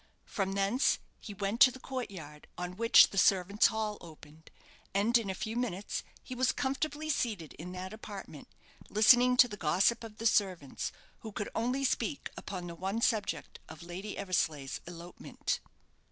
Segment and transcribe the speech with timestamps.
[0.25, 4.49] From thence he went to the court yard, on which the servants' hall opened;
[4.95, 8.47] and in a few minutes he was comfortably seated in that apartment,
[8.89, 13.59] listening to the gossip of the servants, who could only speak upon the one subject
[13.69, 15.59] of Lady Eversleigh's elopement.